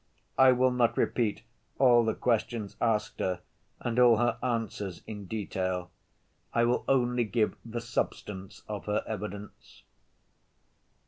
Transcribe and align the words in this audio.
I 0.39 0.51
will 0.51 0.71
not 0.71 0.97
repeat 0.97 1.43
all 1.77 2.03
the 2.03 2.15
questions 2.15 2.75
asked 2.81 3.19
her 3.19 3.41
and 3.81 3.99
all 3.99 4.17
her 4.17 4.39
answers 4.41 5.03
in 5.05 5.25
detail. 5.27 5.91
I 6.55 6.63
will 6.63 6.83
only 6.87 7.23
give 7.23 7.55
the 7.63 7.81
substance 7.81 8.63
of 8.67 8.85
her 8.85 9.03
evidence. 9.05 9.83